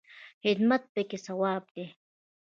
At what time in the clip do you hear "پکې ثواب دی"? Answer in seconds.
0.93-1.85